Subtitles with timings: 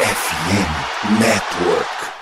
[0.00, 2.17] FM Network.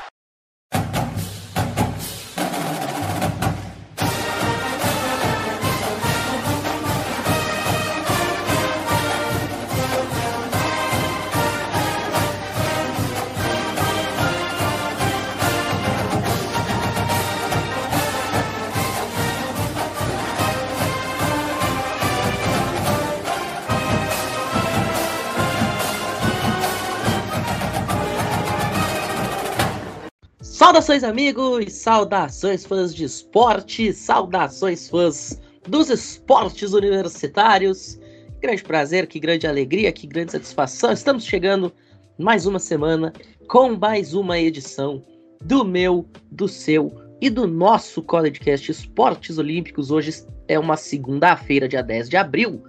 [30.77, 31.73] Saudações, amigos!
[31.73, 33.95] Saudações, fãs de esporte!
[33.95, 37.99] Saudações, fãs dos esportes universitários!
[38.43, 40.93] Grande prazer, que grande alegria, que grande satisfação!
[40.93, 41.73] Estamos chegando
[42.19, 43.11] mais uma semana
[43.49, 45.03] com mais uma edição
[45.43, 49.91] do meu, do seu e do nosso CollegeCast Esportes Olímpicos.
[49.91, 52.63] Hoje é uma segunda-feira, dia 10 de abril,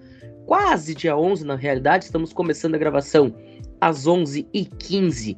[0.46, 2.06] quase dia 11 na realidade.
[2.06, 3.36] Estamos começando a gravação
[3.82, 5.38] às 11h15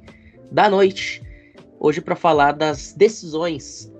[0.52, 1.28] da noite
[1.80, 3.92] hoje para falar das decisões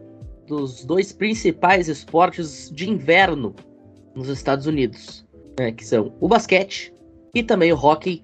[0.46, 3.56] dos dois principais esportes de inverno
[4.16, 5.26] nos Estados Unidos,
[5.58, 6.94] né, que são o basquete
[7.34, 8.22] e também o hockey.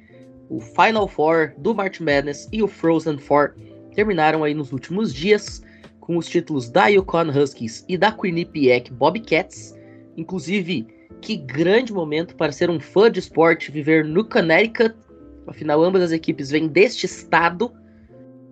[0.47, 3.55] O Final Four do March Madness e o Frozen Four
[3.95, 5.63] terminaram aí nos últimos dias
[5.99, 9.73] com os títulos da Yukon Huskies e da Quinnipiac Bobcats.
[10.15, 10.85] Inclusive,
[11.21, 14.95] que grande momento para ser um fã de esporte viver no Connecticut.
[15.47, 17.71] Afinal, ambas as equipes vêm deste estado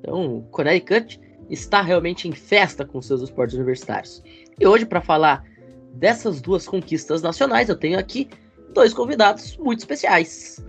[0.04, 4.22] então, Connecticut está realmente em festa com seus esportes universitários.
[4.60, 5.46] E hoje, para falar
[5.94, 8.28] dessas duas conquistas nacionais, eu tenho aqui
[8.74, 10.64] dois convidados muito especiais.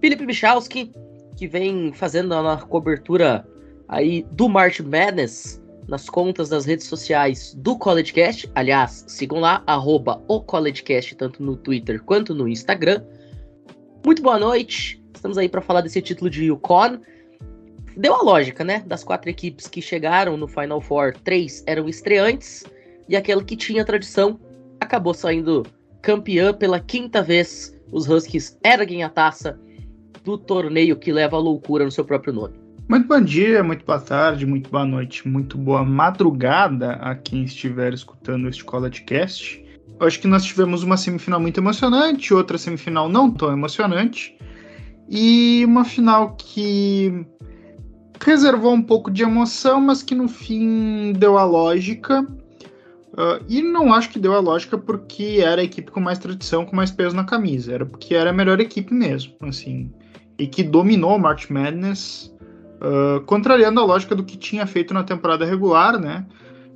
[0.00, 0.92] Felipe Michalski,
[1.36, 3.46] que vem fazendo a cobertura
[3.88, 8.50] aí do March Madness nas contas das redes sociais do CollegeCast.
[8.54, 13.04] Aliás, sigam lá, arroba o CollegeCast, tanto no Twitter quanto no Instagram.
[14.04, 15.00] Muito boa noite.
[15.14, 16.98] Estamos aí para falar desse título de Yukon
[18.00, 18.82] deu a lógica, né?
[18.86, 22.64] Das quatro equipes que chegaram no Final Four, três eram estreantes
[23.06, 24.40] e aquela que tinha tradição
[24.80, 25.64] acabou saindo
[26.00, 27.76] campeã pela quinta vez.
[27.92, 29.60] Os Huskies erguem a taça
[30.24, 32.54] do torneio que leva a loucura no seu próprio nome.
[32.88, 37.92] Muito bom dia, muito boa tarde, muito boa noite, muito boa madrugada a quem estiver
[37.92, 38.64] escutando este
[39.04, 39.62] Cast.
[40.00, 44.36] Eu acho que nós tivemos uma semifinal muito emocionante, outra semifinal não tão emocionante,
[45.08, 47.26] e uma final que
[48.24, 52.22] reservou um pouco de emoção, mas que no fim deu a lógica.
[53.12, 56.64] Uh, e não acho que deu a lógica porque era a equipe com mais tradição,
[56.64, 57.72] com mais peso na camisa.
[57.72, 59.90] Era porque era a melhor equipe mesmo, assim.
[60.38, 62.34] E que dominou o March Madness,
[62.76, 66.24] uh, contrariando a lógica do que tinha feito na temporada regular, né?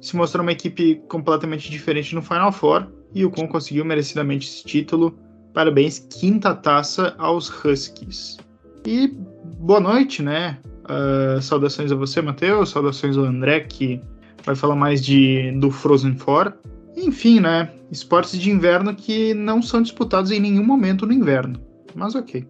[0.00, 2.88] Se mostrou uma equipe completamente diferente no Final Four.
[3.14, 5.16] E o Con conseguiu merecidamente esse título.
[5.54, 8.38] Parabéns, quinta taça aos Huskies.
[8.84, 9.06] E
[9.60, 10.58] boa noite, né?
[10.84, 12.70] Uh, saudações a você, Matheus.
[12.70, 14.00] Saudações ao André, que
[14.44, 16.52] vai falar mais de, do Frozen Four.
[16.96, 17.70] Enfim, né?
[17.90, 21.60] Esportes de inverno que não são disputados em nenhum momento no inverno.
[21.94, 22.46] Mas ok.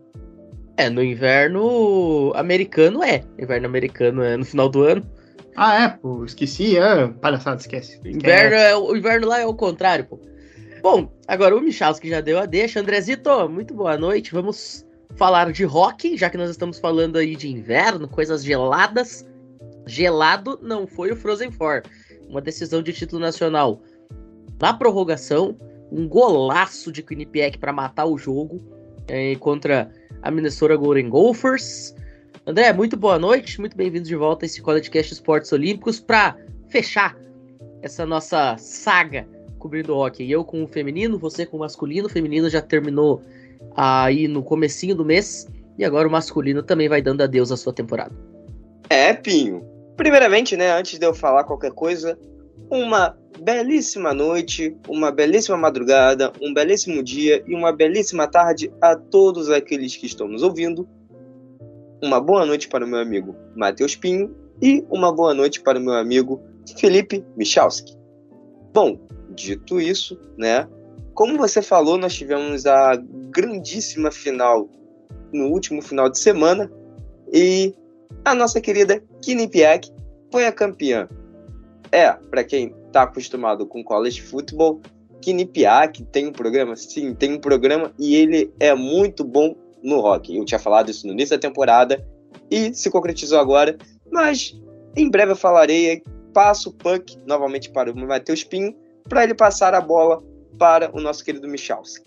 [0.77, 3.23] É, no inverno americano é.
[3.39, 5.03] Inverno americano é no final do ano.
[5.57, 6.77] Ah, é, pô, esqueci.
[6.77, 8.01] É, palhaçada, esquece.
[8.05, 10.21] Inverno é, o inverno lá é o contrário, pô.
[10.83, 12.81] Bom, agora o Michalski já deu a deixa.
[12.81, 14.33] Andrezito, muito boa noite.
[14.33, 14.85] Vamos
[15.17, 19.27] falar de rock, já que nós estamos falando aí de inverno, coisas geladas.
[19.87, 21.83] Gelado não foi o Frozen Four.
[22.29, 23.81] Uma decisão de título nacional
[24.61, 25.57] na prorrogação,
[25.93, 28.63] um golaço de Quinnipiac para matar o jogo
[29.07, 29.91] é, contra
[30.23, 31.95] a Minnesota Golden Gophers.
[32.47, 36.37] André, muito boa noite, muito bem-vindo de volta a esse Cast Esportes Olímpicos para
[36.69, 37.17] fechar
[37.83, 40.31] essa nossa saga cobrindo hockey.
[40.31, 42.07] Eu com o feminino, você com o masculino.
[42.07, 43.23] O feminino já terminou
[43.77, 45.47] aí no comecinho do mês.
[45.79, 48.15] E agora o masculino também vai dando adeus à sua temporada.
[48.89, 49.65] É, Pinho.
[49.97, 52.19] Primeiramente, né, antes de eu falar qualquer coisa,
[52.71, 59.51] uma belíssima noite, uma belíssima madrugada, um belíssimo dia e uma belíssima tarde a todos
[59.51, 60.89] aqueles que estão nos ouvindo.
[62.03, 65.83] Uma boa noite para o meu amigo Matheus Pinho e uma boa noite para o
[65.83, 66.41] meu amigo
[66.77, 67.97] Felipe Michalski.
[68.73, 68.99] Bom,
[69.31, 70.69] dito isso, né,
[71.15, 72.97] como você falou, nós tivemos a
[73.31, 74.69] grandíssima final
[75.33, 76.71] no último final de semana
[77.33, 77.75] e
[78.25, 79.91] a nossa querida Quinnipiac
[80.31, 81.09] foi a campeã.
[81.93, 84.81] É, para quem está acostumado com college football,
[85.21, 90.37] Quinnipiac tem um programa, sim, tem um programa e ele é muito bom no rock.
[90.37, 92.05] Eu tinha falado isso no início da temporada
[92.51, 93.77] e se concretizou agora,
[94.11, 94.61] mas
[94.97, 96.03] em breve eu falarei.
[96.33, 98.75] Passo o puck novamente para o Matheus Pinho
[99.09, 100.21] para ele passar a bola
[100.59, 102.05] para o nosso querido Michalski.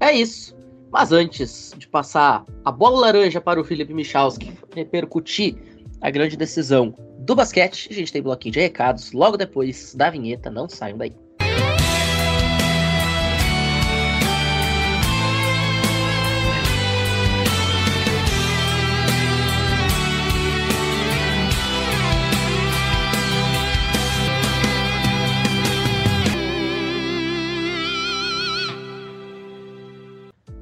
[0.00, 0.56] É isso.
[0.90, 5.56] Mas antes de passar a bola laranja para o Felipe Michalski repercutir
[6.00, 7.88] a grande decisão do basquete.
[7.90, 11.14] A gente tem bloquinho de recados logo depois da vinheta, não saiam daí.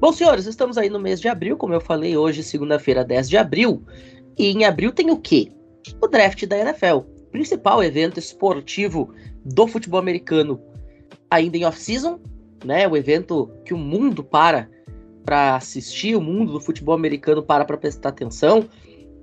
[0.05, 3.37] Bom, senhores, estamos aí no mês de abril, como eu falei hoje, segunda-feira, 10 de
[3.37, 3.83] abril.
[4.37, 5.51] E em abril tem o quê?
[5.99, 6.99] O draft da NFL,
[7.31, 9.11] principal evento esportivo
[9.43, 10.61] do futebol americano,
[11.27, 12.19] ainda em off-season,
[12.63, 12.87] né?
[12.87, 14.69] O evento que o mundo para
[15.25, 18.69] para assistir, o mundo do futebol americano para para prestar atenção.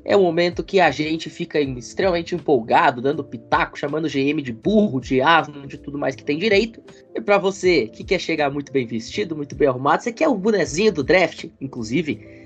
[0.04, 4.52] É um momento que a gente fica extremamente empolgado, dando pitaco, chamando o GM de
[4.52, 6.82] burro, de asno, de tudo mais que tem direito.
[7.14, 10.34] E para você que quer chegar muito bem vestido, muito bem arrumado, você quer o
[10.34, 12.42] bonezinho do draft, inclusive,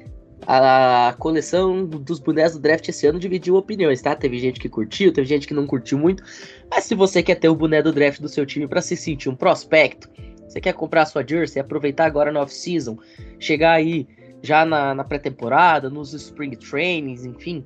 [0.46, 4.14] a coleção dos bonés do draft esse ano dividiu opiniões, tá?
[4.14, 6.22] Teve gente que curtiu, teve gente que não curtiu muito.
[6.70, 9.28] Mas se você quer ter o boné do draft do seu time para se sentir
[9.28, 10.08] um prospecto,
[10.46, 12.96] você quer comprar a sua jersey, aproveitar agora na off-season,
[13.40, 14.06] chegar aí
[14.46, 17.64] já na, na pré-temporada, nos spring trainings, enfim,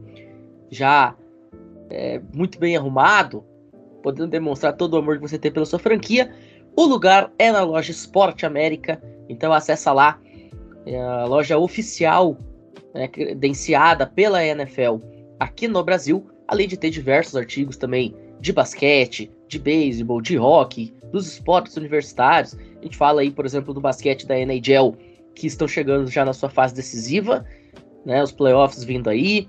[0.70, 1.14] já
[1.90, 3.44] é, muito bem arrumado,
[4.02, 6.32] podendo demonstrar todo o amor que você tem pela sua franquia,
[6.76, 10.18] o lugar é na loja Esporte América, então acessa lá,
[10.86, 12.38] é a loja oficial
[12.94, 14.96] né, credenciada pela NFL
[15.38, 20.94] aqui no Brasil, além de ter diversos artigos também de basquete, de beisebol, de hockey,
[21.12, 22.56] dos esportes universitários.
[22.80, 24.96] A gente fala aí, por exemplo, do basquete da NHL,
[25.40, 27.44] que estão chegando já na sua fase decisiva,
[28.04, 29.48] né, os playoffs vindo aí.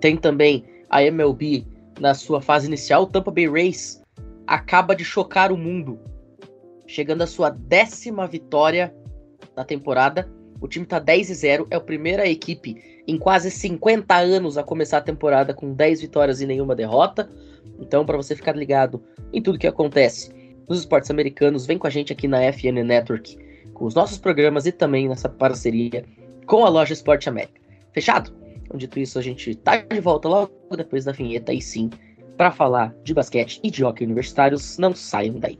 [0.00, 1.66] Tem também a MLB
[1.98, 3.02] na sua fase inicial.
[3.02, 4.02] O Tampa Bay Rays
[4.46, 5.98] acaba de chocar o mundo,
[6.86, 8.94] chegando à sua décima vitória
[9.56, 10.28] na temporada
[10.60, 14.62] o time tá 10 e 0, é a primeira equipe em quase 50 anos a
[14.62, 17.30] começar a temporada com 10 vitórias e nenhuma derrota.
[17.78, 19.02] Então, para você ficar ligado
[19.32, 20.30] em tudo que acontece
[20.68, 23.38] nos esportes americanos, vem com a gente aqui na FN Network,
[23.74, 26.04] com os nossos programas e também nessa parceria
[26.46, 27.60] com a loja Esporte América.
[27.92, 28.32] Fechado?
[28.62, 31.90] Então, dito isso, a gente tá de volta logo depois da vinheta, e sim,
[32.36, 34.78] para falar de basquete e de hockey universitários.
[34.78, 35.58] Não saiam daí.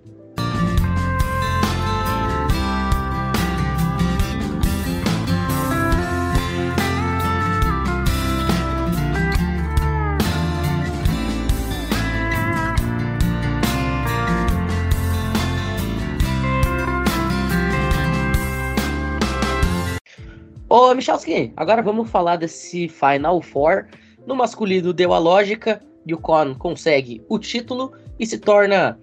[20.72, 23.86] Ô, Michalski, agora vamos falar desse Final Four.
[24.24, 28.96] No masculino deu a lógica, Yukon consegue o título e se torna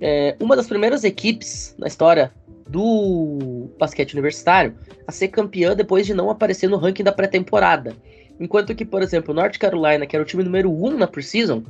[0.00, 2.32] é, uma das primeiras equipes na história
[2.68, 4.76] do basquete universitário
[5.08, 7.96] a ser campeã depois de não aparecer no ranking da pré-temporada.
[8.38, 11.62] Enquanto que, por exemplo, North Carolina, que era o time número 1 um na Precision,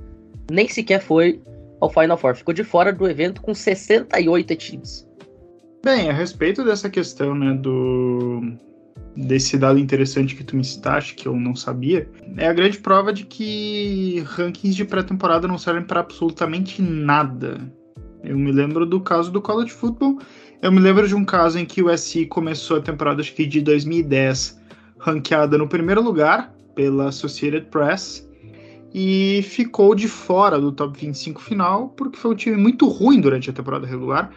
[0.50, 1.40] nem sequer foi
[1.80, 2.36] ao Final Four.
[2.36, 5.08] Ficou de fora do evento com 68 times.
[5.82, 8.58] Bem, a respeito dessa questão né, do,
[9.16, 13.12] desse dado interessante que tu me citaste, que eu não sabia, é a grande prova
[13.12, 17.60] de que rankings de pré-temporada não servem para absolutamente nada.
[18.22, 20.18] Eu me lembro do caso do college football.
[20.60, 23.46] Eu me lembro de um caso em que o SI começou a temporada acho que
[23.46, 24.60] de 2010
[24.98, 28.28] ranqueada no primeiro lugar pela Associated Press
[28.92, 33.50] e ficou de fora do top 25 final porque foi um time muito ruim durante
[33.50, 34.30] a temporada regular.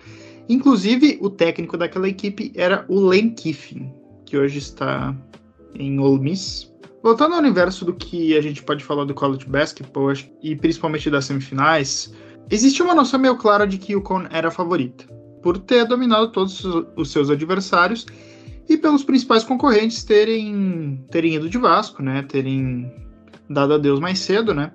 [0.50, 3.92] Inclusive, o técnico daquela equipe era o Lane Kiffin,
[4.32, 5.14] que hoje está
[5.76, 6.72] em Ole Miss.
[7.04, 11.26] Voltando ao universo do que a gente pode falar do college basketball e principalmente das
[11.26, 12.14] semifinais,
[12.50, 15.04] existe uma noção meio clara de que o Con era a favorita,
[15.44, 16.64] por ter dominado todos
[16.96, 18.06] os seus adversários
[18.70, 22.22] e pelos principais concorrentes terem, terem ido de Vasco, né?
[22.22, 22.90] Terem
[23.50, 24.72] dado adeus mais cedo, né?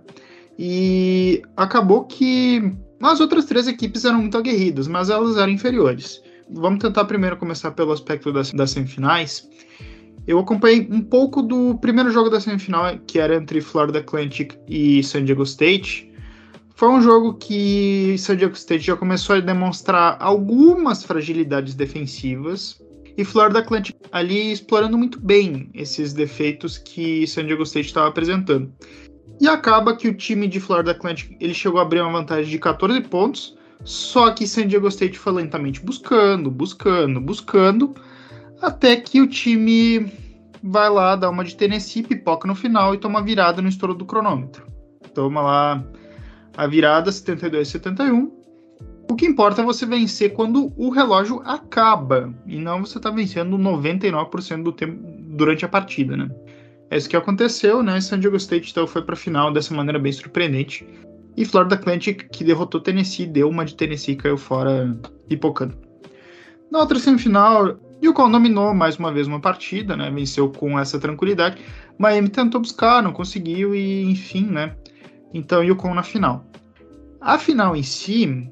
[0.59, 6.81] E acabou que as outras três equipes eram muito aguerridas, mas elas eram inferiores vamos
[6.81, 9.49] tentar primeiro começar pelo aspecto das, das semifinais.
[10.27, 15.03] Eu acompanhei um pouco do primeiro jogo da semifinal, que era entre Florida Atlantic e
[15.03, 16.13] San Diego State.
[16.75, 22.83] Foi um jogo que San Diego State já começou a demonstrar algumas fragilidades defensivas
[23.17, 28.71] e Florida Atlantic ali explorando muito bem esses defeitos que San Diego State estava apresentando.
[29.41, 32.59] E acaba que o time de Florida Atlantic ele chegou a abrir uma vantagem de
[32.59, 37.95] 14 pontos, só que San Diego State foi lentamente buscando, buscando, buscando,
[38.61, 40.11] até que o time
[40.63, 44.05] vai lá, dá uma de Tennessee, pipoca no final e toma virada no estouro do
[44.05, 44.67] cronômetro.
[45.15, 45.85] Toma lá
[46.57, 48.31] a virada 72-71.
[49.09, 53.57] O que importa é você vencer quando o relógio acaba, e não você tá vencendo
[53.57, 54.99] 99% do tempo
[55.37, 56.29] durante a partida, né?
[56.91, 58.01] É isso que aconteceu, né?
[58.01, 60.87] San Diego State então foi para a final dessa maneira bem surpreendente.
[61.37, 65.77] E Florida Atlantic, que derrotou Tennessee, deu uma de Tennessee e caiu fora pipocando.
[66.71, 70.11] Na outra semifinal, Yukon dominou mais uma vez uma partida, né?
[70.11, 71.63] Venceu com essa tranquilidade.
[71.99, 74.75] Miami tentou buscar, não conseguiu e enfim, né?
[75.33, 76.45] Então Yukon na final.
[77.21, 78.49] A final em si,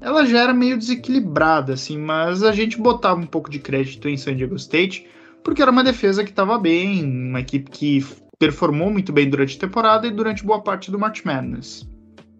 [0.00, 4.16] ela já era meio desequilibrada, assim, mas a gente botava um pouco de crédito em
[4.16, 5.06] San Diego State,
[5.42, 8.04] porque era uma defesa que estava bem, uma equipe que
[8.38, 11.86] performou muito bem durante a temporada e durante boa parte do March Madness.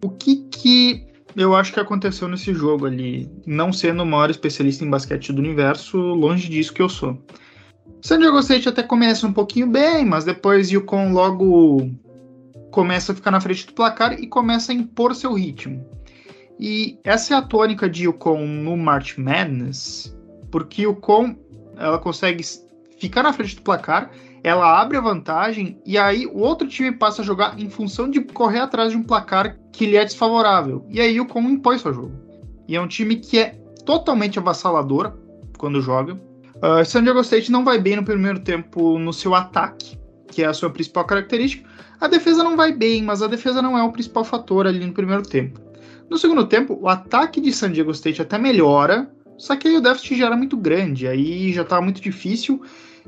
[0.05, 1.03] O que que
[1.35, 5.39] eu acho que aconteceu nesse jogo ali, não sendo o maior especialista em basquete do
[5.39, 7.19] universo, longe disso que eu sou.
[8.03, 11.89] San Diego State até começa um pouquinho bem, mas depois Yukon logo
[12.69, 15.83] começa a ficar na frente do placar e começa a impor seu ritmo.
[16.59, 20.15] E essa é a tônica de Yukon no March Madness,
[20.51, 21.35] porque Yukon
[21.77, 22.43] ela consegue
[22.99, 24.11] ficar na frente do placar,
[24.45, 28.21] ela abre a vantagem e aí o outro time passa a jogar em função de
[28.21, 30.85] correr atrás de um placar que lhe é desfavorável.
[30.87, 32.11] E aí Yukon impõe seu jogo.
[32.67, 35.13] E é um time que é totalmente avassalador
[35.57, 36.13] quando joga.
[36.57, 39.97] Uh, San Diego State não vai bem no primeiro tempo no seu ataque,
[40.27, 41.67] que é a sua principal característica.
[41.99, 44.93] A defesa não vai bem, mas a defesa não é o principal fator ali no
[44.93, 45.59] primeiro tempo.
[46.07, 49.09] No segundo tempo, o ataque de San Diego State até melhora,
[49.39, 52.61] só que aí o déficit já era muito grande, aí já estava muito difícil.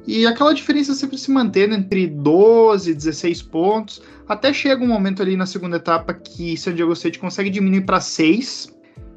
[0.05, 5.21] E aquela diferença sempre se mantendo entre 12 e 16 pontos, até chega um momento
[5.21, 8.75] ali na segunda etapa que San Diego State consegue diminuir para 6.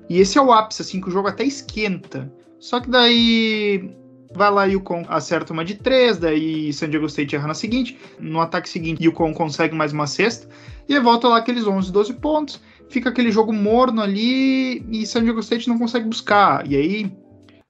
[0.09, 2.33] E esse é o ápice, assim, que o jogo até esquenta.
[2.59, 3.95] Só que daí
[4.35, 7.55] vai lá e o Con acerta uma de 3, daí San Diego State erra na
[7.55, 7.99] seguinte.
[8.19, 10.49] No ataque seguinte, o Con consegue mais uma sexta.
[10.89, 12.61] E volta lá aqueles 11, 12 pontos
[12.91, 16.67] fica aquele jogo morno ali e San Diego State não consegue buscar.
[16.71, 17.13] E aí,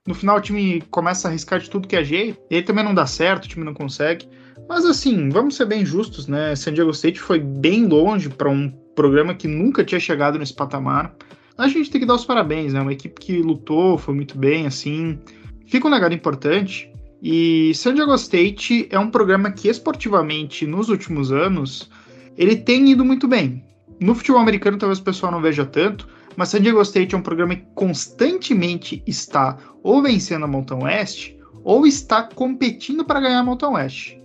[0.07, 2.39] no final, o time começa a arriscar de tudo que é jeito.
[2.49, 4.27] E aí também não dá certo, o time não consegue.
[4.67, 6.55] Mas assim, vamos ser bem justos, né?
[6.55, 11.15] San Diego State foi bem longe para um programa que nunca tinha chegado nesse patamar.
[11.57, 12.81] A gente tem que dar os parabéns, né?
[12.81, 15.19] Uma equipe que lutou, foi muito bem, assim.
[15.67, 16.91] Fica um legado importante.
[17.21, 21.89] E San Diego State é um programa que esportivamente, nos últimos anos,
[22.35, 23.63] ele tem ido muito bem.
[23.99, 27.21] No futebol americano, talvez o pessoal não veja tanto, mas San Diego State é um
[27.21, 31.33] programa que constantemente está ou vencendo a Mountain West
[31.63, 34.17] ou está competindo para ganhar a Mountain West.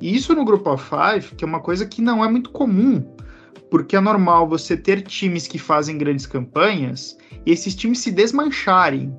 [0.00, 3.02] E isso no Group of Five, que é uma coisa que não é muito comum,
[3.70, 9.14] porque é normal você ter times que fazem grandes campanhas e esses times se desmancharem.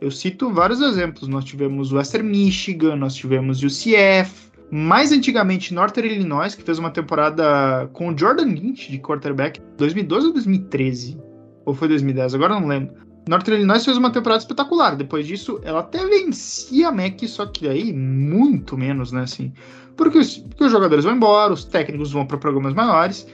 [0.00, 1.28] Eu cito vários exemplos.
[1.28, 7.88] Nós tivemos Western Michigan, nós tivemos UCF, mais antigamente, Northern Illinois, que fez uma temporada
[7.92, 11.31] com o Jordan Lynch de quarterback, 2012 ou 2013?
[11.64, 12.34] Ou foi 2010?
[12.34, 12.94] Agora não lembro.
[13.28, 14.96] Northern Illinois fez uma temporada espetacular.
[14.96, 19.22] Depois disso, ela até vencia a MEC, só que aí muito menos, né?
[19.22, 19.52] Assim,
[19.96, 23.26] porque os, porque os jogadores vão embora, os técnicos vão para programas maiores.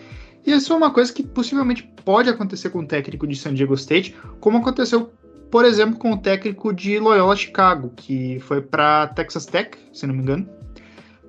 [0.47, 3.75] E isso é uma coisa que possivelmente pode acontecer com o técnico de San Diego
[3.75, 5.11] State, como aconteceu,
[5.51, 10.15] por exemplo, com o técnico de Loyola Chicago, que foi para Texas Tech, se não
[10.15, 10.59] me engano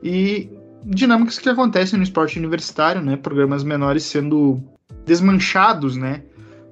[0.03, 0.49] e
[0.83, 3.17] dinâmicas que acontecem no esporte universitário, né?
[3.17, 4.61] Programas menores sendo
[5.05, 6.23] desmanchados, né?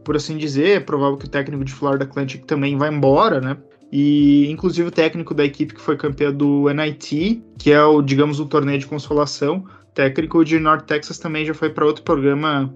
[0.07, 3.57] Por assim dizer, é provável que o técnico de Florida Atlantic também vá embora, né?
[3.91, 8.39] E inclusive o técnico da equipe que foi campeão do NIT, que é o, digamos,
[8.39, 12.73] o torneio de consolação, técnico de North Texas também já foi para outro programa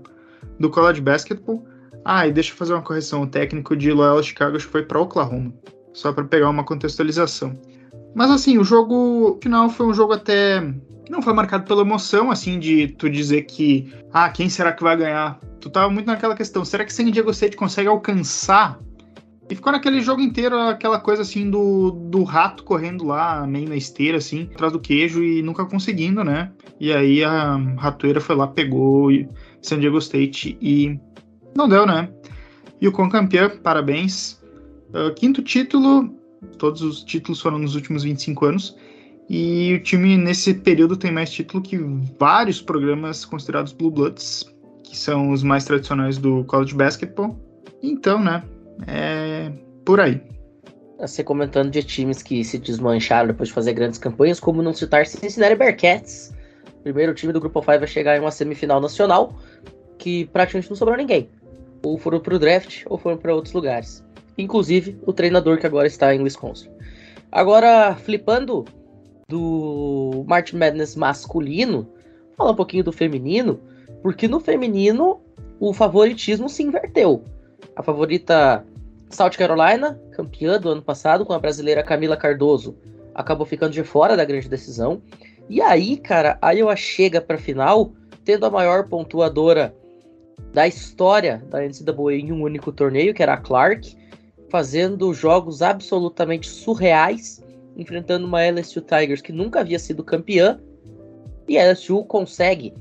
[0.60, 1.66] do college basketball.
[2.04, 4.84] Ah, e deixa eu fazer uma correção, o técnico de Loyola Chicago acho que foi
[4.84, 5.54] para Oklahoma,
[5.94, 7.58] só para pegar uma contextualização.
[8.14, 10.62] Mas assim, o jogo final foi um jogo até.
[11.10, 13.92] Não foi marcado pela emoção, assim, de tu dizer que.
[14.14, 15.40] Ah, quem será que vai ganhar?
[15.60, 16.64] Tu tava muito naquela questão.
[16.64, 18.80] Será que San Diego State consegue alcançar?
[19.50, 23.76] E ficou naquele jogo inteiro aquela coisa assim do, do rato correndo lá, meio na
[23.76, 26.52] esteira, assim, atrás do queijo e nunca conseguindo, né?
[26.80, 29.10] E aí a ratoeira foi lá, pegou
[29.62, 30.98] San Diego State e
[31.54, 32.10] não deu, né?
[32.80, 34.42] E o campeão, parabéns.
[34.94, 36.10] Uh, quinto título,
[36.58, 38.76] Todos os títulos foram nos últimos 25 anos.
[39.34, 41.78] E o time, nesse período, tem mais título que
[42.20, 44.44] vários programas considerados Blue Bloods,
[44.84, 47.40] que são os mais tradicionais do college basketball.
[47.82, 48.44] Então, né,
[48.86, 49.50] é
[49.86, 50.22] por aí.
[51.00, 55.08] Você comentando de times que se desmancharam depois de fazer grandes campanhas, como não citar
[55.08, 56.34] Cincinnati Bearcats,
[56.84, 59.40] primeiro time do Grupo 5 a chegar em uma semifinal nacional,
[59.98, 61.30] que praticamente não sobrou ninguém.
[61.84, 64.04] Ou foram para o draft, ou foram para outros lugares
[64.38, 66.70] inclusive o treinador que agora está em Wisconsin.
[67.32, 68.66] Agora, flipando
[69.32, 71.88] do March Madness masculino,
[72.36, 73.62] falar um pouquinho do feminino,
[74.04, 75.22] porque no feminino
[75.58, 77.24] o favoritismo se inverteu.
[77.76, 78.66] A favorita
[79.10, 82.76] South Carolina, campeã do ano passado, com a brasileira Camila Cardoso,
[83.16, 85.02] acabou ficando de fora da grande decisão.
[85.50, 87.94] E aí, cara, a Iowa chega pra final
[88.26, 89.74] tendo a maior pontuadora
[90.54, 93.96] da história da NCAA em um único torneio, que era a Clark,
[94.50, 97.42] fazendo jogos absolutamente surreais,
[97.76, 100.60] enfrentando uma LSU Tigers que nunca havia sido campeã,
[101.48, 102.74] e a LSU consegue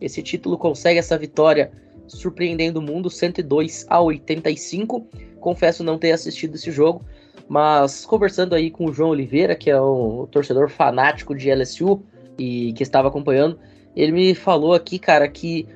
[0.00, 1.70] esse título, consegue essa vitória
[2.06, 5.06] surpreendendo o mundo, 102 a 85.
[5.40, 7.04] Confesso não ter assistido esse jogo,
[7.48, 12.02] mas conversando aí com o João Oliveira, que é um torcedor fanático de LSU
[12.38, 13.58] e que estava acompanhando,
[13.94, 15.66] ele me falou aqui, cara, que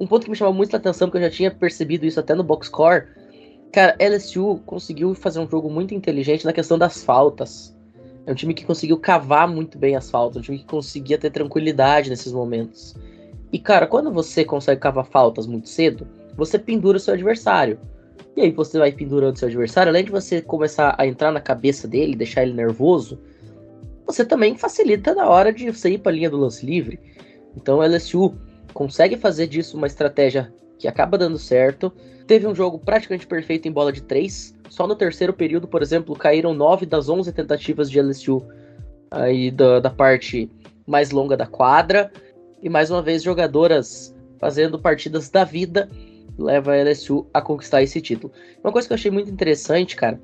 [0.00, 2.42] um ponto que me chamou muita atenção, porque eu já tinha percebido isso até no
[2.42, 3.06] box score,
[3.72, 7.76] cara, LSU conseguiu fazer um jogo muito inteligente na questão das faltas.
[8.28, 11.30] É um time que conseguiu cavar muito bem as faltas, um time que conseguia ter
[11.30, 12.94] tranquilidade nesses momentos.
[13.50, 16.06] E cara, quando você consegue cavar faltas muito cedo,
[16.36, 17.80] você pendura o seu adversário.
[18.36, 21.88] E aí você vai pendurando seu adversário, além de você começar a entrar na cabeça
[21.88, 23.18] dele, deixar ele nervoso,
[24.04, 27.00] você também facilita na hora de você ir para a linha do lance livre.
[27.56, 28.34] Então o LSU
[28.74, 31.92] consegue fazer disso uma estratégia que acaba dando certo.
[32.26, 34.54] Teve um jogo praticamente perfeito em bola de três.
[34.68, 38.42] Só no terceiro período, por exemplo, caíram 9 das 11 tentativas de LSU
[39.10, 40.50] aí da, da parte
[40.86, 42.12] mais longa da quadra.
[42.62, 45.88] E mais uma vez, jogadoras fazendo partidas da vida
[46.38, 48.32] leva a LSU a conquistar esse título.
[48.62, 50.20] Uma coisa que eu achei muito interessante, cara,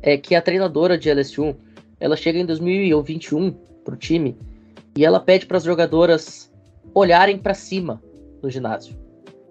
[0.00, 1.56] é que a treinadora de LSU,
[1.98, 3.52] ela chega em 2021
[3.84, 4.36] pro time
[4.96, 6.50] e ela pede para as jogadoras
[6.94, 8.00] olharem para cima
[8.42, 8.96] no ginásio.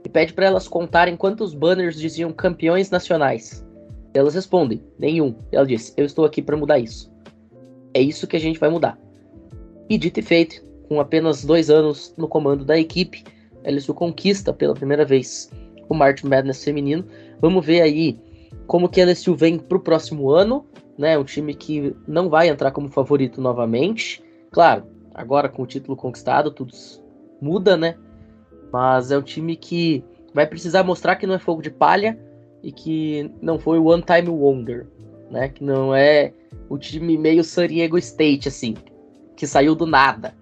[0.05, 3.65] E pede para elas contarem quantos banners diziam campeões nacionais.
[4.13, 5.35] Elas respondem: nenhum.
[5.51, 7.11] Ela diz: eu estou aqui para mudar isso.
[7.93, 8.97] É isso que a gente vai mudar.
[9.89, 13.23] E dito e feito, com apenas dois anos no comando da equipe,
[13.65, 15.51] LSU conquista pela primeira vez
[15.87, 17.05] o March Madness feminino.
[17.41, 18.19] Vamos ver aí
[18.67, 20.65] como que a LSU vem para o próximo ano,
[20.97, 21.17] né?
[21.17, 24.23] Um time que não vai entrar como favorito novamente.
[24.51, 26.73] Claro, agora com o título conquistado, tudo
[27.41, 27.95] muda, né?
[28.71, 32.17] Mas é um time que vai precisar mostrar que não é fogo de palha
[32.61, 34.87] e que não foi o one time wonder,
[35.29, 35.49] né?
[35.49, 36.33] Que não é
[36.69, 38.75] o time meio San Diego State assim,
[39.35, 40.35] que saiu do nada.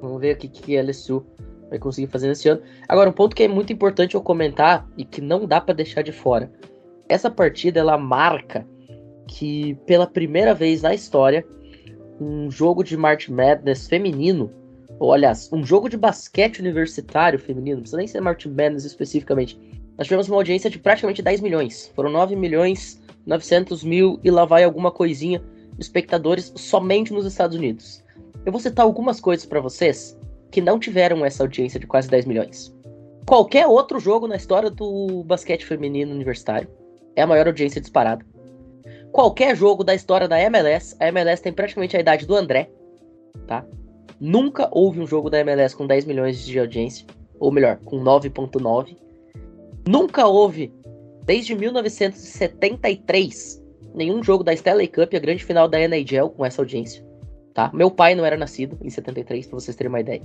[0.00, 1.24] Vamos ver o que, que a LSU
[1.70, 2.60] vai conseguir fazer nesse ano.
[2.88, 6.02] Agora, um ponto que é muito importante eu comentar e que não dá para deixar
[6.02, 6.50] de fora.
[7.08, 8.66] Essa partida ela marca
[9.26, 11.46] que pela primeira vez na história
[12.20, 14.50] um jogo de March Madness feminino,
[14.98, 19.58] ou aliás, um jogo de basquete universitário feminino, não precisa nem ser March Madness especificamente.
[19.98, 21.90] Nós tivemos uma audiência de praticamente 10 milhões.
[21.94, 25.42] Foram 9 milhões 900 mil e lá vai alguma coisinha
[25.74, 28.02] de espectadores somente nos Estados Unidos.
[28.44, 30.16] Eu vou citar algumas coisas para vocês
[30.50, 32.74] que não tiveram essa audiência de quase 10 milhões.
[33.26, 36.68] Qualquer outro jogo na história do basquete feminino universitário
[37.16, 38.24] é a maior audiência disparada.
[39.10, 42.70] Qualquer jogo da história da MLS, a MLS tem praticamente a idade do André,
[43.48, 43.66] tá?
[44.20, 47.06] Nunca houve um jogo da MLS com 10 milhões de audiência,
[47.38, 48.96] ou melhor, com 9.9.
[49.86, 50.72] Nunca houve,
[51.24, 53.62] desde 1973,
[53.94, 57.06] nenhum jogo da Stanley Cup, a grande final da NHL, com essa audiência
[57.56, 57.70] tá?
[57.72, 60.22] Meu pai não era nascido em 73, pra vocês terem uma ideia.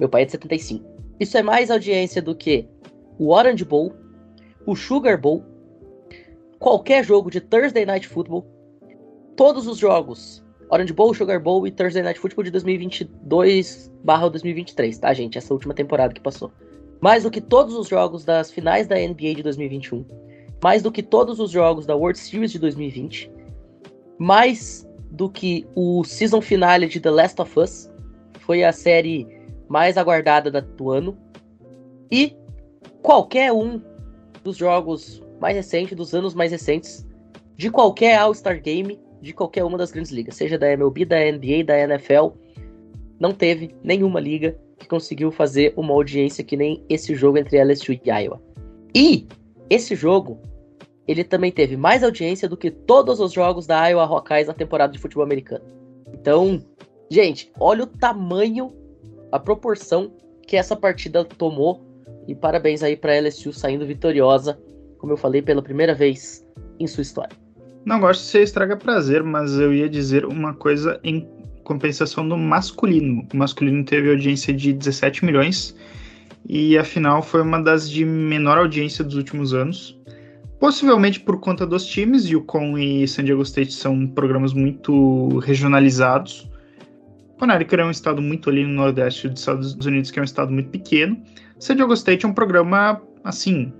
[0.00, 0.84] Meu pai é de 75.
[1.20, 2.68] Isso é mais audiência do que
[3.20, 3.94] o Orange Bowl,
[4.66, 5.44] o Sugar Bowl,
[6.58, 8.44] qualquer jogo de Thursday Night Football,
[9.36, 15.36] todos os jogos, Orange Bowl, Sugar Bowl e Thursday Night Football de 2022/2023, tá, gente?
[15.36, 16.50] Essa última temporada que passou.
[16.98, 20.02] Mais do que todos os jogos das finais da NBA de 2021,
[20.64, 23.30] mais do que todos os jogos da World Series de 2020,
[24.18, 27.90] mais do que o season finale de The Last of Us.
[28.40, 29.28] Foi a série
[29.68, 31.18] mais aguardada do ano.
[32.10, 32.34] E
[33.02, 33.78] qualquer um
[34.42, 37.06] dos jogos mais recentes, dos anos mais recentes,
[37.58, 41.64] de qualquer All-Star Game, de qualquer uma das grandes ligas, seja da MLB, da NBA,
[41.64, 42.30] da NFL,
[43.20, 47.92] não teve nenhuma liga que conseguiu fazer uma audiência que nem esse jogo entre LSU
[47.92, 48.42] e Iowa.
[48.92, 49.28] E
[49.70, 50.40] esse jogo
[51.06, 54.92] ele também teve mais audiência do que todos os jogos da Iowa Hawkeyes na temporada
[54.92, 55.64] de futebol americano.
[56.12, 56.60] Então,
[57.08, 58.72] gente, olha o tamanho,
[59.30, 60.12] a proporção
[60.46, 61.80] que essa partida tomou.
[62.26, 64.60] E parabéns aí para LSU saindo vitoriosa,
[64.98, 66.46] como eu falei, pela primeira vez
[66.78, 67.41] em sua história.
[67.84, 71.28] Não gosto de ser estraga prazer, mas eu ia dizer uma coisa em
[71.64, 73.26] compensação do masculino.
[73.32, 75.76] O masculino teve audiência de 17 milhões
[76.48, 79.98] e a final foi uma das de menor audiência dos últimos anos.
[80.60, 86.48] Possivelmente por conta dos times, Yukon e San Diego State são programas muito regionalizados.
[87.36, 90.52] Connecticut é um estado muito ali no nordeste dos Estados Unidos, que é um estado
[90.52, 91.20] muito pequeno.
[91.58, 93.72] San Diego State é um programa, assim,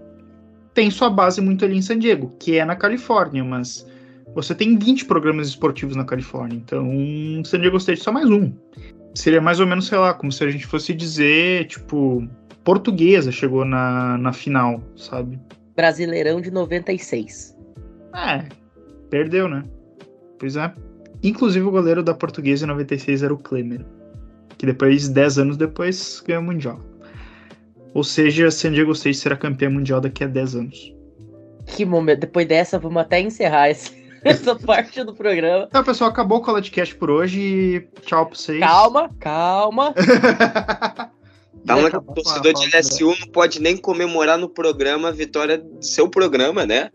[0.74, 3.86] tem sua base muito ali em San Diego, que é na Califórnia, mas
[4.34, 6.90] você tem 20 programas esportivos na Califórnia, então
[7.44, 8.52] San Diego State só mais um.
[9.14, 12.26] Seria mais ou menos, sei lá, como se a gente fosse dizer, tipo,
[12.64, 15.38] portuguesa chegou na, na final, sabe?
[15.76, 17.56] Brasileirão de 96.
[18.14, 18.44] É,
[19.10, 19.64] perdeu, né?
[20.38, 20.72] Pois é.
[21.22, 23.84] Inclusive o goleiro da portuguesa em 96 era o Klemer,
[24.56, 26.80] que depois, 10 anos depois, ganhou o Mundial.
[27.94, 30.94] Ou seja, San Diego State será campeão mundial daqui a 10 anos.
[31.66, 32.20] Que momento.
[32.20, 33.92] Depois dessa, vamos até encerrar esse,
[34.24, 35.66] essa parte do programa.
[35.68, 37.86] Então, pessoal, acabou o CollegeCast por hoje.
[38.02, 38.60] Tchau pra vocês.
[38.60, 39.94] Calma, calma.
[41.66, 45.82] Calma que o torcedor de LSU não pode nem comemorar no programa a vitória do
[45.82, 46.90] seu programa, né?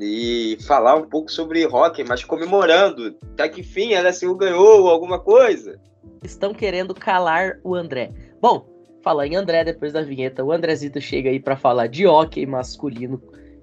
[0.00, 3.16] E falar um pouco sobre hockey, mas comemorando.
[3.32, 5.78] Até que fim, a LSU ganhou alguma coisa.
[6.22, 8.12] Estão querendo calar o André.
[8.40, 8.71] Bom,
[9.02, 10.44] falar em André depois da vinheta.
[10.44, 13.20] O Andrezito chega aí para falar de hockey masculino.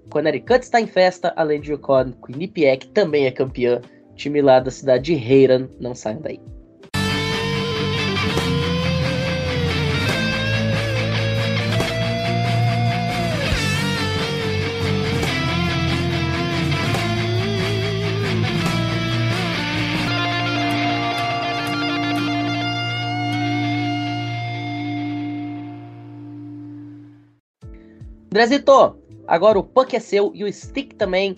[0.09, 3.81] Connecticut está em festa, além de Yukon, Quinnipiac também é campeã.
[4.15, 6.39] Time lá da cidade de Heiran, não saiam daí.
[28.39, 28.97] Andrezito,
[29.27, 31.35] agora o puck é seu e o stick também.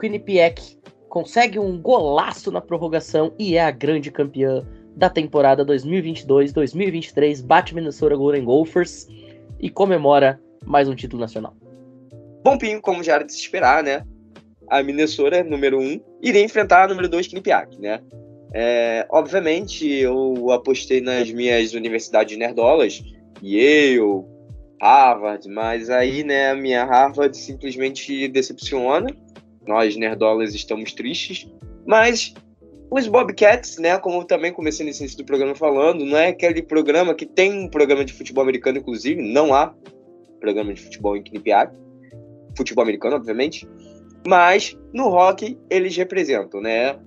[0.00, 7.44] Quinnipiac consegue um golaço na prorrogação e é a grande campeã da temporada 2022-2023.
[7.44, 9.08] Bate Minnesota Golden Gophers
[9.58, 11.56] e comemora mais um título nacional.
[12.44, 14.06] Bom, Pinho, como já era de se esperar, né?
[14.70, 18.00] A Minnesota, número 1, um, iria enfrentar a número 2, Quinnipiac, né?
[18.54, 23.02] É, obviamente, eu apostei nas minhas universidades nerdolas,
[23.42, 24.37] Yale,
[24.80, 29.08] Harvard, mas aí, né, a minha Harvard simplesmente decepciona.
[29.66, 31.50] Nós, nerdolas, estamos tristes.
[31.86, 32.32] Mas
[32.90, 36.62] os Bobcats, né, como eu também comecei nesse início do programa falando, não é aquele
[36.62, 39.74] programa que tem um programa de futebol americano, inclusive, não há
[40.40, 41.74] programa de futebol em Quinnipiac.
[42.56, 43.68] Futebol americano, obviamente.
[44.26, 46.98] Mas no hockey eles representam, né?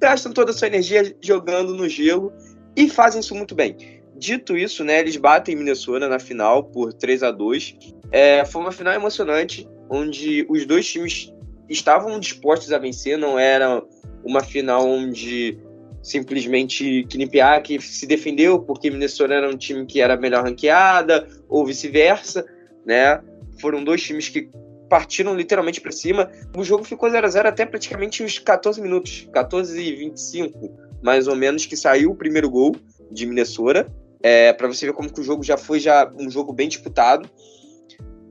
[0.00, 2.32] Gastam toda a sua energia jogando no gelo
[2.76, 3.99] e fazem isso muito bem.
[4.20, 7.74] Dito isso, né, eles batem Minnesota na final por 3 a 2
[8.12, 11.32] é, Foi uma final emocionante, onde os dois times
[11.70, 13.82] estavam dispostos a vencer, não era
[14.22, 15.58] uma final onde
[16.02, 22.44] simplesmente Quinnipiac se defendeu porque Minnesota era um time que era melhor ranqueada, ou vice-versa,
[22.84, 23.22] né?
[23.58, 24.50] Foram dois times que
[24.90, 26.30] partiram literalmente para cima.
[26.54, 30.70] O jogo ficou 0 a 0 até praticamente os 14 minutos, 14 e 25,
[31.02, 32.76] mais ou menos, que saiu o primeiro gol
[33.10, 33.90] de Minnesota
[34.22, 37.28] é, para você ver como que o jogo já foi já um jogo bem disputado.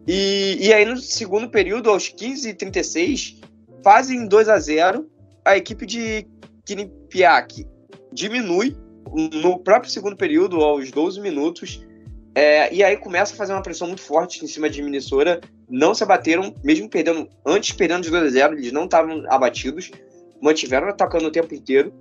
[0.08, 3.42] E, e aí no segundo período, aos 15 e 36,
[3.84, 5.10] fazem 2 a 0
[5.46, 6.28] a equipe de
[6.66, 7.66] Quinnipiac
[8.12, 8.76] diminui
[9.34, 11.84] no próprio segundo período, aos 12 minutos,
[12.36, 15.42] é, e aí começa a fazer uma pressão muito forte em cima de Minnesota.
[15.68, 19.92] Não se abateram, mesmo perdendo, antes perdendo de 2 a 0 eles não estavam abatidos,
[20.42, 21.92] mantiveram atacando o tempo inteiro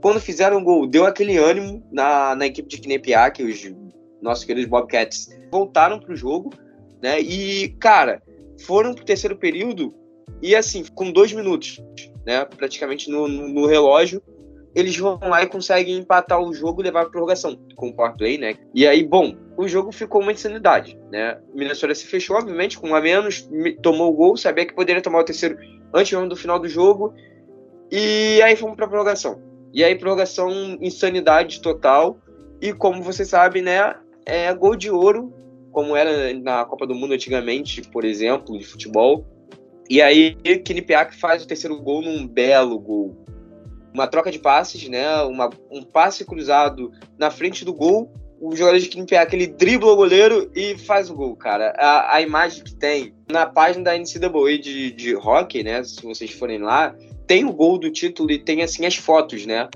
[0.00, 3.70] quando fizeram o gol, deu aquele ânimo na, na equipe de Quinnipiac, os
[4.22, 6.50] nossos queridos Bobcats voltaram para o jogo,
[7.02, 7.20] né?
[7.20, 8.22] E, cara,
[8.60, 9.94] foram pro terceiro período
[10.42, 11.82] e, assim, com dois minutos,
[12.26, 12.44] né?
[12.44, 14.22] Praticamente no, no, no relógio,
[14.74, 18.16] eles vão lá e conseguem empatar o jogo e levar para prorrogação com o power
[18.16, 18.54] play, né?
[18.74, 21.38] E aí, bom, o jogo ficou uma insanidade, né?
[21.54, 23.48] Minnesota se fechou, obviamente, com um a menos,
[23.82, 25.58] tomou o gol, sabia que poderia tomar o terceiro
[25.92, 27.14] antes do final do jogo,
[27.90, 29.47] e aí fomos para prorrogação.
[29.72, 32.18] E aí, prorrogação, insanidade total.
[32.60, 35.32] E como você sabe, né, é gol de ouro,
[35.70, 39.24] como era na Copa do Mundo antigamente, por exemplo, de futebol.
[39.88, 43.16] E aí, Quinnipiac faz o terceiro gol num belo gol.
[43.94, 48.12] Uma troca de passes, né, uma, um passe cruzado na frente do gol.
[48.40, 51.72] O jogador de Quinnipiac, ele dribla o goleiro e faz o gol, cara.
[51.78, 56.30] A, a imagem que tem na página da NCAA de, de hockey, né, se vocês
[56.32, 56.94] forem lá,
[57.28, 59.68] tem o gol do título e tem assim as fotos, né?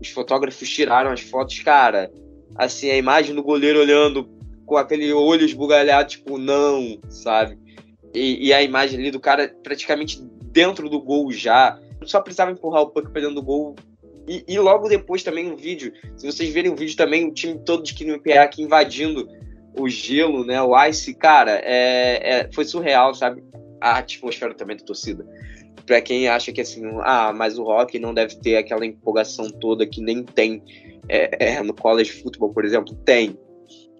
[0.00, 2.12] Os fotógrafos tiraram as fotos, cara.
[2.54, 4.28] Assim, a imagem do goleiro olhando
[4.66, 7.58] com aquele olho esbugalhado, tipo, não, sabe?
[8.14, 11.80] E, e, a imagem ali do cara praticamente dentro do gol já.
[12.04, 13.74] Só precisava empurrar o puck pra dentro do gol.
[14.28, 15.92] E, e logo depois também um vídeo.
[16.16, 19.26] Se vocês verem o vídeo também, o time todo de Quinnipiac invadindo
[19.78, 20.60] o gelo, né?
[20.60, 23.42] O ice, cara, é, é, foi surreal, sabe?
[23.80, 25.24] A atmosfera também da torcida
[25.88, 29.86] para quem acha que assim, ah, mas o rock não deve ter aquela empolgação toda
[29.86, 30.62] que nem tem
[31.08, 33.38] é, é, no college football, por exemplo, tem.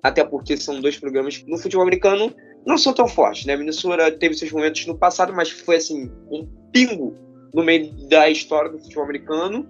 [0.02, 2.32] Até porque são dois programas que no futebol americano
[2.66, 3.56] não são tão fortes, né?
[3.56, 7.16] Minnesota teve seus momentos no passado, mas foi assim, um pingo
[7.54, 9.66] no meio da história do futebol americano.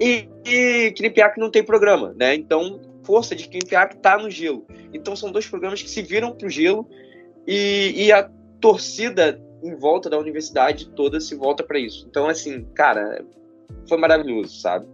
[0.00, 2.34] E, e Quinnipiac não tem programa, né?
[2.34, 4.66] Então força de Quinnipiac está no gelo.
[4.92, 6.88] Então são dois programas que se viram para o gelo
[7.46, 8.28] e, e a
[8.60, 12.06] torcida em volta da universidade toda se volta para isso.
[12.08, 13.24] Então, assim, cara,
[13.88, 14.86] foi maravilhoso, sabe?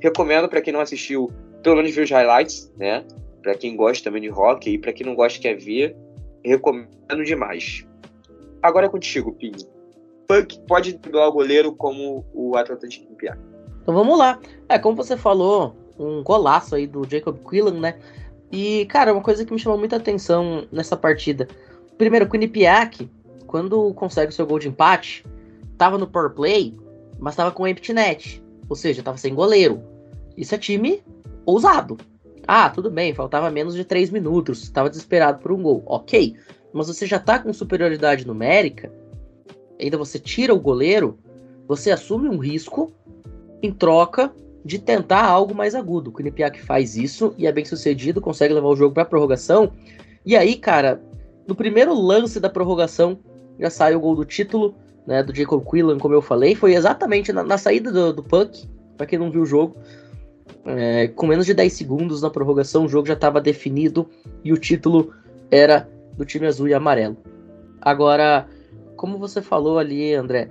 [0.00, 1.30] Recomendo para quem não assistiu,
[1.62, 3.04] pelo menos ver os highlights, né?
[3.42, 5.94] Para quem gosta também de rock e para quem não gosta quer ver,
[6.42, 7.86] recomendo demais.
[8.62, 9.58] Agora é contigo, Pinho.
[10.26, 13.36] Punk pode driblar o goleiro como o atleta de Quimpiá.
[13.82, 14.40] Então vamos lá.
[14.70, 17.98] É, como você falou, um golaço aí do Jacob Quillan, né?
[18.50, 21.46] E, cara, uma coisa que me chamou muita atenção nessa partida.
[21.98, 23.06] Primeiro, o Quinnipiac,
[23.54, 25.24] quando consegue o seu gol de empate,
[25.78, 26.76] tava no power play,
[27.20, 28.42] mas tava com empty net.
[28.68, 29.80] Ou seja, tava sem goleiro.
[30.36, 31.00] Isso é time
[31.46, 31.96] ousado.
[32.48, 35.84] Ah, tudo bem, faltava menos de 3 minutos, estava desesperado por um gol.
[35.86, 36.34] Ok,
[36.72, 38.92] mas você já tá com superioridade numérica,
[39.80, 41.16] ainda você tira o goleiro,
[41.68, 42.92] você assume um risco
[43.62, 46.10] em troca de tentar algo mais agudo.
[46.10, 49.70] O Quinnipiac faz isso e é bem sucedido, consegue levar o jogo para prorrogação.
[50.26, 51.00] E aí, cara,
[51.46, 53.16] no primeiro lance da prorrogação
[53.58, 54.74] já sai o gol do título,
[55.06, 58.68] né, do Jacob Quillan, como eu falei, foi exatamente na, na saída do, do puck,
[58.96, 59.76] para quem não viu o jogo.
[60.66, 64.08] É, com menos de 10 segundos na prorrogação, o jogo já estava definido
[64.42, 65.12] e o título
[65.50, 67.16] era do time azul e amarelo.
[67.80, 68.48] Agora,
[68.96, 70.48] como você falou ali, André,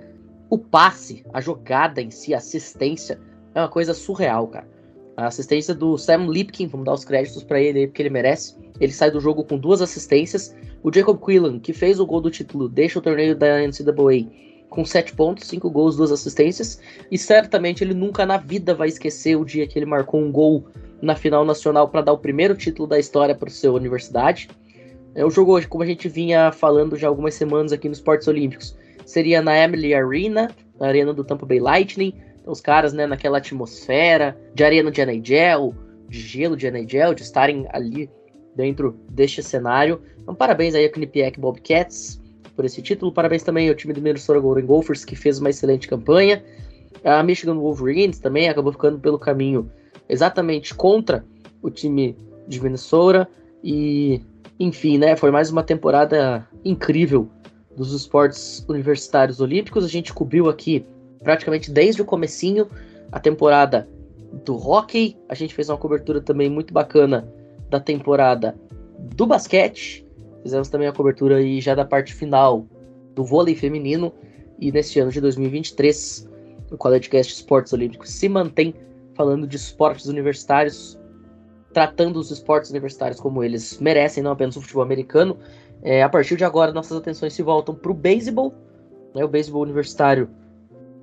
[0.48, 3.18] o passe, a jogada em si, a assistência,
[3.54, 4.68] é uma coisa surreal, cara.
[5.16, 8.56] A assistência do Sam Lipkin, vamos dar os créditos para ele aí, porque ele merece.
[8.80, 10.54] Ele sai do jogo com duas assistências.
[10.82, 14.28] O Jacob Quillan, que fez o gol do título, deixa o torneio da NCAA
[14.68, 16.80] com 7 pontos, 5 gols, 2 assistências.
[17.10, 20.66] E certamente ele nunca na vida vai esquecer o dia que ele marcou um gol
[21.00, 24.48] na final nacional para dar o primeiro título da história para sua universidade.
[25.14, 28.26] É, o jogo hoje, como a gente vinha falando já algumas semanas aqui nos Esportes
[28.26, 30.50] Olímpicos, seria na Emily Arena,
[30.80, 32.12] na arena do Tampa Bay Lightning.
[32.46, 35.74] Os caras, né, naquela atmosfera de arena de NHL,
[36.08, 38.10] de gelo de NHL, de estarem ali
[38.54, 40.00] dentro deste cenário.
[40.22, 42.20] Então, parabéns aí a Quinnipiac Bobcats
[42.54, 43.12] por esse título.
[43.12, 46.44] Parabéns também ao time do Minnesota Golden Gophers, que fez uma excelente campanha.
[47.02, 49.70] A Michigan Wolverines também acabou ficando pelo caminho
[50.08, 51.24] exatamente contra
[51.62, 53.28] o time de Minnesota.
[53.62, 54.20] E,
[54.60, 57.28] enfim, né, foi mais uma temporada incrível
[57.76, 59.84] dos esportes universitários olímpicos.
[59.84, 60.86] A gente cobriu aqui
[61.24, 62.68] praticamente desde o comecinho
[63.10, 63.88] a temporada
[64.44, 65.16] do hockey.
[65.28, 67.26] A gente fez uma cobertura também muito bacana
[67.68, 68.54] da temporada
[69.16, 70.04] do basquete
[70.44, 72.66] Fizemos também a cobertura aí já da parte final
[73.14, 74.12] do vôlei feminino.
[74.60, 76.28] E neste ano de 2023,
[76.70, 78.74] o CollegeCast Esportes Olímpicos se mantém
[79.14, 81.00] falando de esportes universitários,
[81.72, 85.38] tratando os esportes universitários como eles merecem, não apenas o futebol americano.
[85.82, 88.52] É, a partir de agora, nossas atenções se voltam para o beisebol.
[89.14, 90.28] Né, o beisebol universitário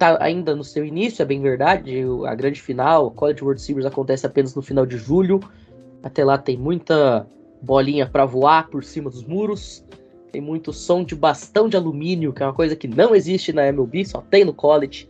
[0.01, 2.03] está ainda no seu início, é bem verdade.
[2.27, 5.39] A grande final, o College World Series, acontece apenas no final de julho.
[6.01, 7.27] Até lá tem muita
[7.61, 9.85] bolinha para voar por cima dos muros.
[10.31, 13.67] Tem muito som de bastão de alumínio, que é uma coisa que não existe na
[13.67, 15.07] MLB, só tem no college.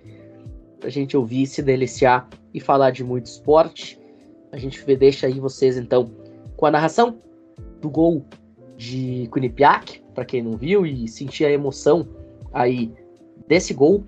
[0.80, 3.98] Pra gente ouvir, se deliciar e falar de muito esporte.
[4.52, 6.12] A gente deixa aí vocês então
[6.58, 7.18] com a narração
[7.80, 8.26] do gol
[8.76, 12.06] de Quinnipiac, para quem não viu e sentir a emoção
[12.52, 12.92] aí
[13.48, 14.04] desse gol.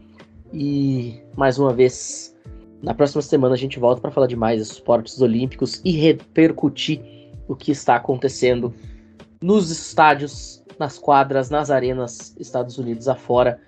[0.53, 2.35] E mais uma vez,
[2.81, 7.01] na próxima semana a gente volta para falar de mais esportes olímpicos e repercutir
[7.47, 8.71] o que está acontecendo
[9.41, 13.59] nos estádios, nas quadras, nas arenas, Estados Unidos afora.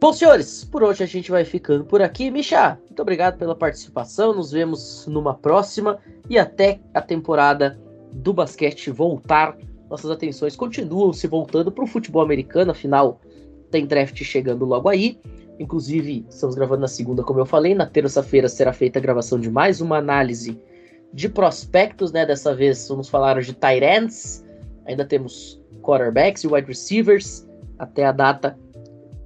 [0.00, 2.30] Bom, senhores, por hoje a gente vai ficando por aqui.
[2.30, 4.34] Misha, muito obrigado pela participação.
[4.34, 7.78] Nos vemos numa próxima e até a temporada
[8.10, 9.56] do basquete voltar.
[9.88, 13.20] Nossas atenções continuam se voltando para o futebol americano, afinal,
[13.70, 15.20] tem draft chegando logo aí.
[15.58, 17.74] Inclusive, estamos gravando na segunda, como eu falei.
[17.74, 20.58] Na terça-feira será feita a gravação de mais uma análise
[21.12, 22.24] de prospectos, né?
[22.24, 24.44] Dessa vez vamos falar de tight ends,
[24.86, 27.46] ainda temos quarterbacks e wide receivers
[27.78, 28.58] até a data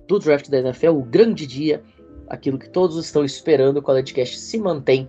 [0.09, 1.83] do draft da NFL, o grande dia,
[2.29, 5.09] aquilo que todos estão esperando, o CollegeCast se mantém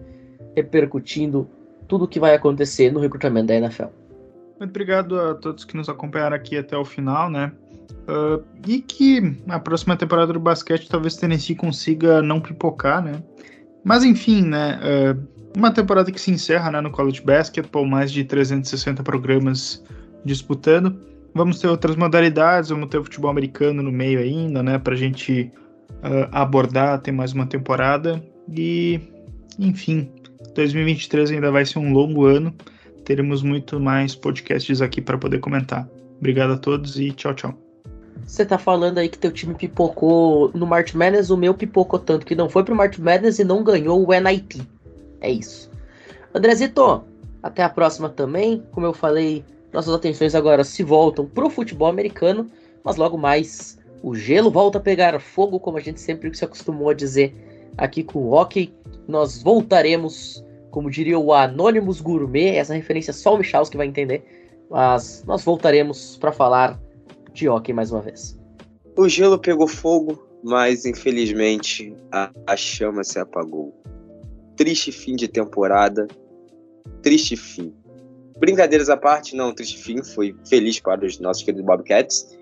[0.56, 1.48] repercutindo
[1.88, 3.86] tudo o que vai acontecer no recrutamento da NFL.
[4.60, 7.52] Muito obrigado a todos que nos acompanharam aqui até o final, né?
[8.08, 13.22] Uh, e que a próxima temporada do basquete talvez Tennessee consiga não pipocar, né?
[13.84, 14.80] Mas enfim, né?
[14.82, 19.84] Uh, uma temporada que se encerra né, no College Basketball, mais de 360 programas
[20.24, 21.00] disputando.
[21.34, 24.78] Vamos ter outras modalidades, vamos ter o futebol americano no meio ainda, né?
[24.78, 25.52] Pra gente
[26.04, 28.24] uh, abordar, ter mais uma temporada.
[28.50, 29.00] E,
[29.60, 30.10] enfim,
[30.56, 32.54] 2023 ainda vai ser um longo ano.
[33.04, 35.88] Teremos muito mais podcasts aqui para poder comentar.
[36.20, 37.67] Obrigado a todos e tchau, tchau.
[38.26, 42.26] Você tá falando aí que teu time pipocou no March Madness, o meu pipocou tanto
[42.26, 44.68] que não foi pro March Madness e não ganhou o NIT.
[45.22, 45.70] É isso.
[46.34, 47.04] Andrezito,
[47.42, 48.64] Até a próxima também.
[48.72, 52.50] Como eu falei, nossas atenções agora se voltam pro futebol americano,
[52.84, 56.90] mas logo mais o gelo volta a pegar fogo, como a gente sempre se acostumou
[56.90, 57.36] a dizer
[57.78, 58.74] aqui com o hockey.
[59.08, 64.24] Nós voltaremos, como diria o Anonymous Gourmet, essa referência só o Michaus que vai entender,
[64.70, 66.80] mas nós voltaremos para falar
[67.38, 68.38] de hockey mais uma vez.
[68.98, 73.80] O gelo pegou fogo, mas infelizmente a, a chama se apagou.
[74.56, 76.08] Triste fim de temporada,
[77.04, 77.74] triste fim.
[78.40, 82.36] Brincadeiras à parte, não, triste fim, foi feliz para os nossos queridos Bobcats.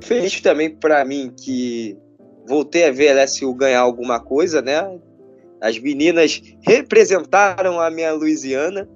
[0.00, 1.96] Feliz também para mim que
[2.48, 4.98] voltei a ver a LSU ganhar alguma coisa, né?
[5.60, 8.88] As meninas representaram a minha Louisiana.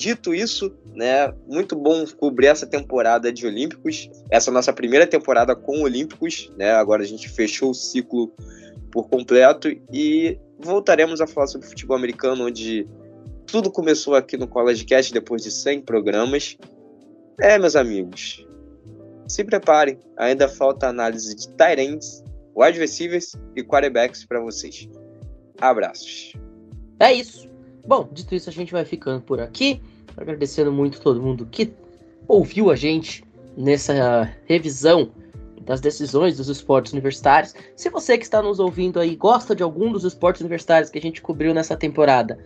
[0.00, 1.30] Dito isso, né?
[1.46, 4.08] Muito bom cobrir essa temporada de Olímpicos.
[4.30, 6.70] Essa nossa primeira temporada com Olímpicos, né?
[6.70, 8.32] Agora a gente fechou o ciclo
[8.90, 12.88] por completo e voltaremos a falar sobre futebol americano, onde
[13.46, 16.56] tudo começou aqui no College Cast depois de 100 programas.
[17.38, 18.48] É, meus amigos,
[19.28, 21.46] se preparem, ainda falta análise de
[21.78, 22.24] ends,
[22.56, 24.88] wide receivers e quarterbacks para vocês.
[25.60, 26.32] Abraços.
[26.98, 27.49] É isso.
[27.86, 29.80] Bom, dito isso, a gente vai ficando por aqui.
[30.16, 31.72] Agradecendo muito todo mundo que
[32.26, 33.24] ouviu a gente
[33.56, 35.10] nessa revisão
[35.62, 37.54] das decisões dos esportes universitários.
[37.76, 41.02] Se você que está nos ouvindo aí gosta de algum dos esportes universitários que a
[41.02, 42.38] gente cobriu nessa temporada,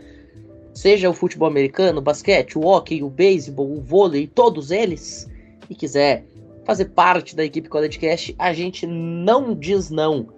[0.74, 5.30] seja o futebol americano, o basquete, o hockey, o beisebol, o vôlei, todos eles,
[5.70, 6.26] e quiser
[6.64, 10.28] fazer parte da equipe CollegeCast, a gente não diz não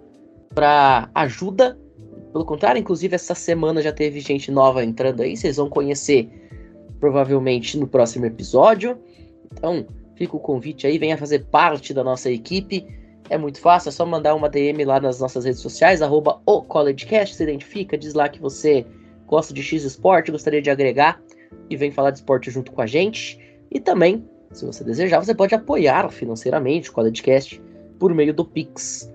[0.53, 1.77] para ajuda.
[2.31, 6.29] Pelo contrário, inclusive essa semana já teve gente nova entrando aí, vocês vão conhecer
[6.99, 8.97] provavelmente no próximo episódio.
[9.51, 9.85] Então,
[10.15, 12.85] fica o convite aí, venha fazer parte da nossa equipe.
[13.29, 16.61] É muito fácil, é só mandar uma DM lá nas nossas redes sociais, arroba o
[16.61, 18.85] CollegeCast, se identifica, diz lá que você
[19.25, 21.21] gosta de X Esporte, gostaria de agregar
[21.69, 23.39] e vem falar de esporte junto com a gente.
[23.69, 27.61] E também se você desejar, você pode apoiar financeiramente o CollegeCast
[27.99, 29.11] por meio do Pix,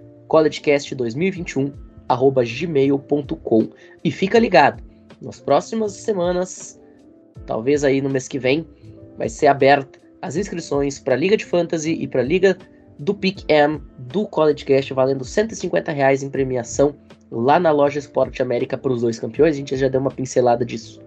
[2.16, 3.68] collegecast2021@gmail.com.
[4.04, 4.82] E fica ligado,
[5.20, 6.80] nas próximas semanas,
[7.46, 8.66] talvez aí no mês que vem,
[9.16, 12.56] vai ser aberta as inscrições para a Liga de Fantasy e para a Liga
[12.98, 16.94] do PIC-M do CollegeCast, valendo 150 reais em premiação
[17.30, 19.54] lá na loja Esporte América para os dois campeões.
[19.54, 21.00] A gente já deu uma pincelada disso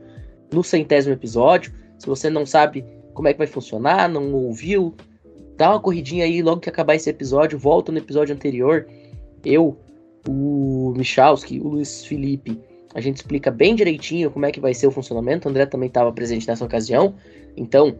[0.51, 1.73] no centésimo episódio.
[1.97, 4.93] Se você não sabe como é que vai funcionar, não ouviu,
[5.55, 8.87] dá uma corridinha aí logo que acabar esse episódio, volta no episódio anterior.
[9.43, 9.77] Eu,
[10.27, 12.59] o Michalski, o Luiz Felipe,
[12.93, 15.47] a gente explica bem direitinho como é que vai ser o funcionamento.
[15.47, 17.15] O André também estava presente nessa ocasião.
[17.57, 17.97] Então,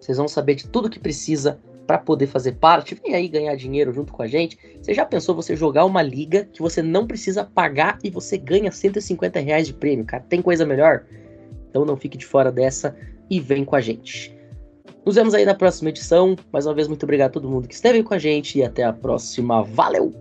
[0.00, 2.94] vocês vão saber de tudo que precisa para poder fazer parte.
[2.94, 4.58] Vem aí ganhar dinheiro junto com a gente.
[4.80, 8.72] Você já pensou você jogar uma liga que você não precisa pagar e você ganha
[8.72, 10.24] 150 reais de prêmio, cara?
[10.28, 11.04] Tem coisa melhor?
[11.70, 12.96] Então não fique de fora dessa
[13.30, 14.36] e vem com a gente.
[15.04, 16.34] Nos vemos aí na próxima edição.
[16.52, 18.82] Mais uma vez, muito obrigado a todo mundo que esteve com a gente e até
[18.82, 19.62] a próxima.
[19.62, 20.12] Valeu!